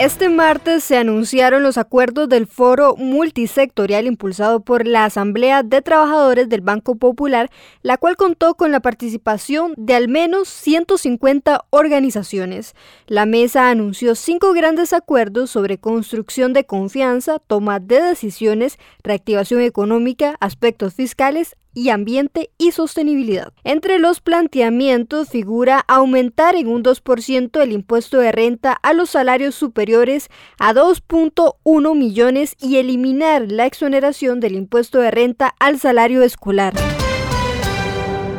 Este 0.00 0.30
martes 0.30 0.82
se 0.82 0.96
anunciaron 0.96 1.62
los 1.62 1.76
acuerdos 1.76 2.26
del 2.30 2.46
foro 2.46 2.96
multisectorial 2.96 4.06
impulsado 4.06 4.60
por 4.60 4.86
la 4.86 5.04
Asamblea 5.04 5.62
de 5.62 5.82
Trabajadores 5.82 6.48
del 6.48 6.62
Banco 6.62 6.94
Popular, 6.94 7.50
la 7.82 7.98
cual 7.98 8.16
contó 8.16 8.54
con 8.54 8.72
la 8.72 8.80
participación 8.80 9.74
de 9.76 9.92
al 9.92 10.08
menos 10.08 10.48
150 10.48 11.66
organizaciones. 11.68 12.74
La 13.08 13.26
mesa 13.26 13.68
anunció 13.68 14.14
cinco 14.14 14.54
grandes 14.54 14.94
acuerdos 14.94 15.50
sobre 15.50 15.76
construcción 15.76 16.54
de 16.54 16.64
confianza, 16.64 17.38
toma 17.38 17.78
de 17.78 18.00
decisiones, 18.00 18.78
reactivación 19.02 19.60
económica, 19.60 20.34
aspectos 20.40 20.94
fiscales, 20.94 21.58
y 21.74 21.90
ambiente 21.90 22.50
y 22.58 22.72
sostenibilidad. 22.72 23.52
Entre 23.64 23.98
los 23.98 24.20
planteamientos 24.20 25.28
figura 25.28 25.84
aumentar 25.88 26.56
en 26.56 26.68
un 26.68 26.82
2% 26.82 27.60
el 27.60 27.72
impuesto 27.72 28.18
de 28.18 28.32
renta 28.32 28.72
a 28.72 28.92
los 28.92 29.10
salarios 29.10 29.54
superiores 29.54 30.28
a 30.58 30.74
2.1 30.74 31.96
millones 31.96 32.56
y 32.60 32.76
eliminar 32.76 33.50
la 33.50 33.66
exoneración 33.66 34.40
del 34.40 34.54
impuesto 34.54 34.98
de 34.98 35.10
renta 35.10 35.54
al 35.58 35.78
salario 35.78 36.22
escolar. 36.22 36.74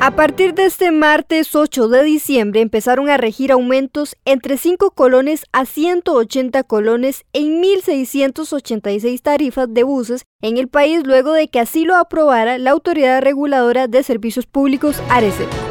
A 0.04 0.10
partir 0.10 0.56
de 0.56 0.66
este 0.66 0.92
martes 0.92 1.54
8 1.54 1.88
de 1.88 2.02
diciembre 2.02 2.62
empezaron 2.62 3.08
a 3.08 3.18
regir 3.18 3.52
aumentos 3.52 4.16
entre 4.26 4.58
5 4.58 4.90
colones 4.96 5.46
a 5.52 5.68
180 5.68 6.64
colones 6.64 7.24
en 7.34 7.62
1.686 7.62 9.22
tarifas 9.22 9.72
de 9.72 9.84
buses 9.84 10.24
en 10.42 10.58
el 10.58 10.70
país 10.70 11.04
luego 11.06 11.34
de 11.34 11.50
que 11.50 11.60
así 11.60 11.86
lo 11.86 11.96
aprobara 11.96 12.58
la 12.58 12.72
Autoridad 12.72 13.22
Reguladora 13.22 13.88
de 13.88 14.02
Servicios 14.02 14.48
Públicos 14.48 15.00
ARECEP. 15.08 15.71